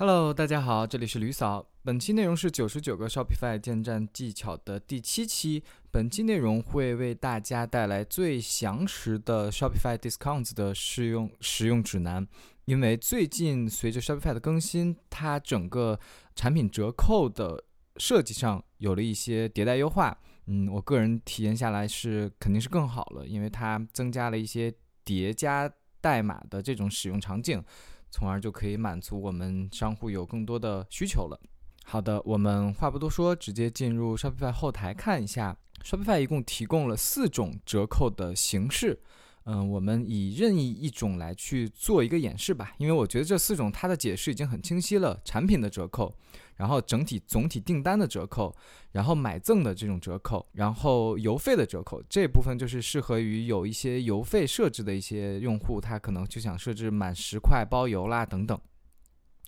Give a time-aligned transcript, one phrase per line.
[0.00, 1.68] Hello，大家好，这里是吕嫂。
[1.82, 5.62] 本期内容是九十九个 Shopify 建站技巧的第七期。
[5.90, 12.26] 本期内容会为大家带来最详实的 Shopify Discounts 的试用使用指南。
[12.64, 16.00] 因为最近随着 Shopify 的更新，它整个
[16.34, 17.62] 产品折扣的
[17.98, 20.16] 设计上有了一些迭代优化。
[20.46, 24.72] 嗯，我个人体验下来是肯定是更好了，因为它增加了一些
[25.04, 25.70] 叠加
[26.00, 27.62] 代码的这种使用场景。
[28.10, 31.40] 从而就可以满足我们商户有更多的需求了。
[31.84, 35.56] 好的，我们话不多说，直接进入 Shopify 后台看一下。
[35.82, 39.00] Shopify 一共提供了四种折扣的形式。
[39.44, 45.18] 嗯，我们以任意一种来去做一个演示吧，因为我觉得这四种它的解释已经很清晰了。
[45.24, 46.14] 产品的折扣，
[46.56, 48.54] 然后整体总体订单的折扣，
[48.92, 58.60] 然后买赠的这种折扣，然后邮费的折扣，这部分就是适合于有一些邮费设置的一些用户，他可能就想设置满十块包邮啦等等。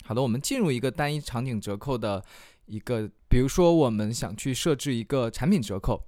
[0.04, 2.24] 好的，我们进入一个单一场景折扣的
[2.64, 6.06] 一个，比如说我们想去设置一个产品折扣，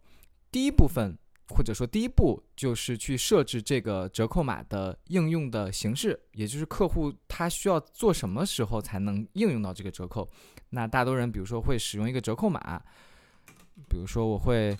[0.51, 1.19] 第一部分。
[1.49, 10.29] 或者说，第一步就是去设置这个折扣码的应用的形式，也就是客户他需要做什么时候才能应用到这个折扣。
[10.71, 12.83] 那大多人，比如说会使用一个折扣码，
[13.89, 14.75] 比如说我会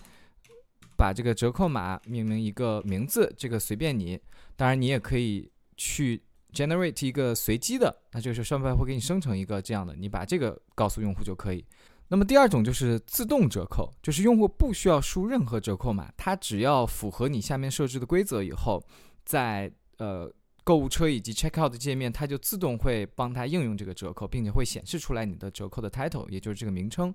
[0.97, 4.19] 把这个折扣码命名一个名字，这个随便你。
[4.55, 6.21] 当然，你也可以去
[6.51, 11.63] generate 一个随机的，那就是上面会给你生成一个这样的，你把这个告诉用户就可以。
[12.07, 18.85] 那么第二种就是自动折扣，就是用户不需要输任何折扣码，它只要符合你下面设置的规则以后，
[19.23, 20.31] 在呃
[20.63, 27.13] 购物车以及 checkout 的界面，它就自动会帮它应用这个折扣，并且会显示出来你的折扣的 title，也就是这个名称。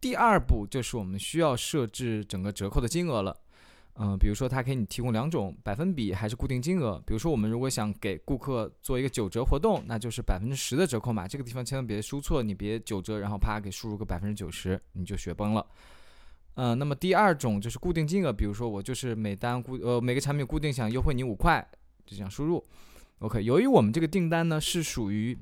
[0.00, 3.36] 第二步就是我们需要设置整个折扣的金额了。
[3.98, 7.02] 嗯，比如说，它给你提供两种百分比还是固定金额。
[7.06, 11.26] 比如说，我们如果想给顾客做一个九折活动，那就是百分之十的折扣码。
[11.26, 15.66] 这个地方千万别输错，你别九折，然后啪给输入个百分之九十，你就雪崩了。
[16.56, 21.66] 嗯，那么第二种就是固定金额，比如说我就是每单固呃每个产品固定想优惠你五块，
[22.04, 22.62] 就这样输入。
[23.20, 25.38] OK，由于我们这个订单呢是属于。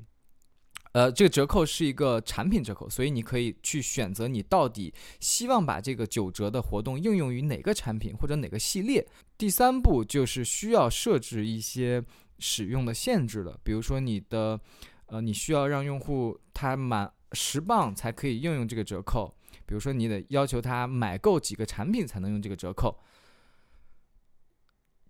[0.95, 9.05] 呃，这个折扣是一个产品折扣，所以你可以去选择你到底希望把这个九折的活动应用于哪个产品或者哪个系列。
[9.37, 12.01] 第三步就是需要设置一些
[12.39, 14.57] 使用的限制了，比如说你的，
[15.07, 19.35] 呃，你需要让用户他满十磅才可以应用这个折扣，
[19.65, 22.97] 比如说你得要求他买够几个产品才能用这个折扣。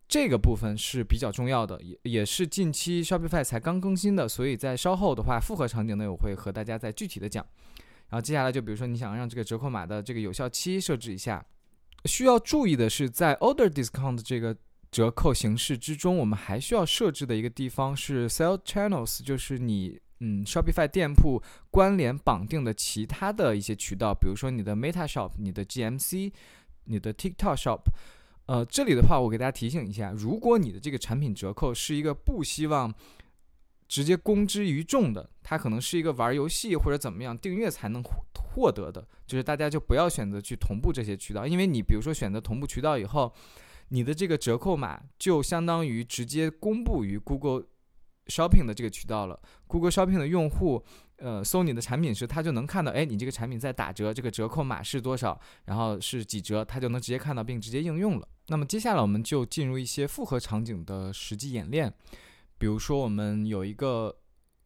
[0.08, 7.44] 这个部分是比较重要的，也也是近期 Shopify 才刚更新的，所以在稍后的话，复合场景呢，我会和大家再具体的讲。
[8.10, 11.44] 然后接下来就比如说你想让这个折扣码的这个有效期设置一下，
[12.06, 14.56] 需要注意的是，在 Order Discount 这个
[14.92, 21.42] 折扣形式之中，我们还需要设置的一个地方是 Sale Channels，就是你嗯 Shopify 店铺
[21.72, 26.32] 关联绑定的其他的一些渠道，比如说你的 Meta Shop、你的 GMC、
[26.84, 27.82] 你的 TikTok Shop。
[28.48, 32.94] 呃，这里的话，我给大家提醒一下，如果你的这个产品折扣是一个不希望
[33.88, 43.34] 直接公之于众的，它可能是一个玩游戏或者怎么样订阅才能获得的，就是大家就不要选择去同步这些渠道，因为你比如说选择同步渠道以后，
[43.90, 47.64] 你的这个折扣码就相当于直接公布于 Google
[48.28, 50.84] Shopping 的这个渠道了，Google Shopping 的用户。
[51.18, 58.28] 呃，搜你的产品时，他就能看到，哎，你这个产品在打折，这个折扣码是多少，然后是几折，他就能直接看到并直接应用了。
[58.48, 61.94] 那么接下来我们就进入一些复合场景的实际演练，
[62.58, 64.14] 比如说我们有一个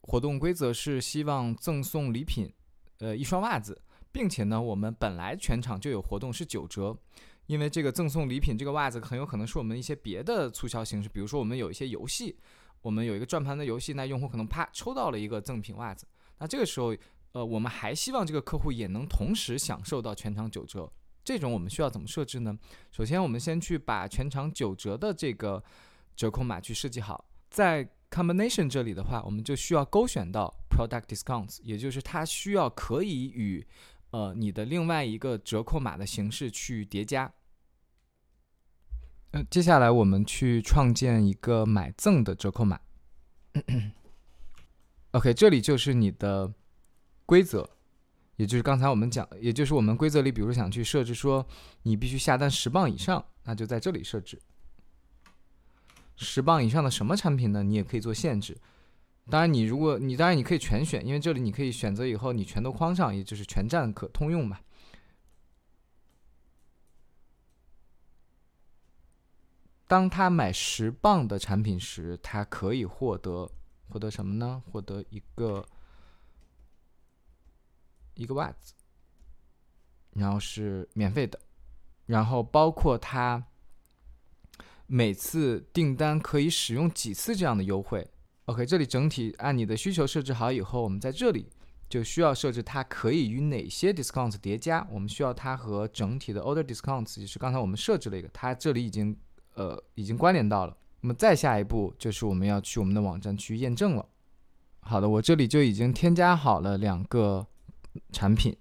[0.00, 2.52] 活动规则是希望赠送礼品，
[2.98, 6.98] 呃，一双袜子，并且呢，我们本来全场就有活动是九折，
[7.46, 12.36] 因为这个赠送礼品这个袜子很有可能是我们一些别的促销形式，比如说我们有一些游戏，
[12.82, 16.06] 我们有一个转盘的游戏，那用户可能啪抽到了一个赠品袜子。
[16.38, 16.96] 那这个时候，
[17.32, 20.90] 呃，我们还希望这个客户也能同时享受到全场九折。
[21.22, 22.58] 这种我们需要怎么设置呢？
[22.90, 25.62] 首先，我们先去把全场九折的这个
[26.16, 27.24] 折扣码去设计好。
[27.50, 33.64] 在 combination 这里的话，我们就需要勾选到 product discounts，也就是它需要可以与
[34.12, 37.30] 呃你的另外一个折扣码的形式去叠加。
[39.32, 42.80] 嗯，接下来我们去创建一个买赠的折扣码。
[45.12, 46.52] OK，这里就是你的
[47.26, 47.68] 规则，
[48.36, 51.46] 也就是刚才我们讲，也就是我们规则里，比如想去设置说
[51.82, 54.40] 你必须下单十磅以上，那就在这里设置
[56.16, 57.62] 十磅以上的什么产品呢？
[57.62, 58.56] 你也可以做限制。
[59.28, 64.58] 当然，你如果你当然你可以全选，因为这里你可以选择以后你全都框上，也就是全站可通用嘛。
[69.90, 73.50] 当他买十磅的产品时，他可以获得。
[73.92, 74.62] 获得什么呢？
[74.70, 75.66] 获得一个
[78.14, 78.72] 一个袜子，
[80.12, 81.40] 然后是免费的，
[82.06, 83.44] 然后包括他
[84.86, 88.08] 每次订单可以使用几次这样的优惠。
[88.44, 91.50] OK，这里整体按你的需求设置好以后，我们在这里
[91.88, 94.86] 就需要设置它可以与哪些 discounts 叠加。
[94.92, 99.18] 我们需要它和整体的 order discounts，也是刚才我们设置了一个，它这里已经
[99.60, 100.74] 呃已经关联到了。
[101.02, 104.06] 那么再下一步就是我们要去我们的网站去验证了。
[104.80, 107.46] 好的，我这里就已经添加好了两个
[108.12, 108.56] 产品，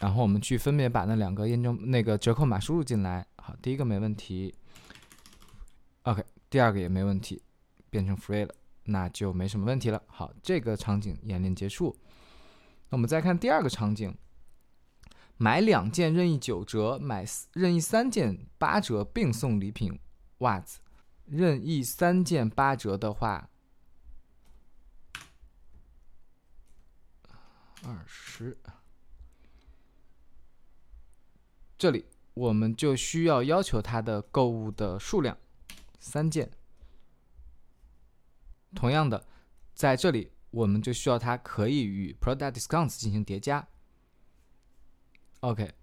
[0.00, 3.26] 然后我们去分别把那两个验证那个折扣码输入进来。
[3.36, 4.54] 好，第一个没问题
[6.02, 7.42] ，OK，第二个也没问题，
[7.88, 8.54] 变成 free 了。
[8.84, 10.02] 那就没什么问题了。
[10.06, 11.96] 好，这个场景演练结束。
[12.90, 14.14] 那我们再看第二个场景：
[15.38, 17.24] 买两件任意九折，买
[17.54, 19.98] 任意三件八折，并送礼品
[20.38, 20.80] 袜子。
[21.26, 23.48] 任意三件八折的话，
[27.82, 28.56] 二十。
[31.78, 35.36] 这里我们就需要要求它的购物的数量，
[35.98, 36.50] 三件。
[38.74, 39.26] 同样的，
[39.74, 43.66] 在这里我们就需要它可以与 product discounts 进行叠加。
[45.40, 45.74] OK。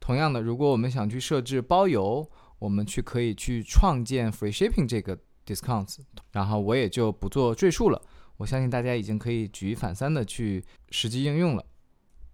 [0.00, 2.28] 同样的，如果我们想去设置包邮，
[2.60, 5.98] 我们去可以去创建 free shipping 这个 discounts，
[6.30, 8.00] 然后我也就不做赘述了。
[8.36, 11.66] 我相信大家已经可以举一反三的去实际应用了。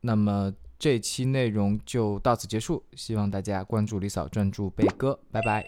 [0.03, 5.67] 那么这期内容就到此结束，希望大家关注李嫂，专注贝哥，拜拜。